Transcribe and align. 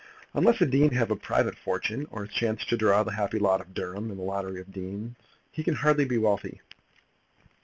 Unless 0.33 0.61
a 0.61 0.65
dean 0.65 0.93
have 0.93 1.11
a 1.11 1.15
private 1.15 1.55
fortune, 1.55 2.07
or 2.09 2.25
has 2.25 2.33
chanced 2.33 2.67
to 2.69 2.75
draw 2.75 3.03
the 3.03 3.11
happy 3.11 3.37
lot 3.37 3.61
of 3.61 3.75
Durham 3.75 4.09
in 4.09 4.17
the 4.17 4.23
lottery 4.23 4.59
of 4.59 4.71
deans, 4.71 5.15
he 5.51 5.63
can 5.63 5.75
hardly 5.75 6.05
be 6.05 6.17
wealthy. 6.17 6.59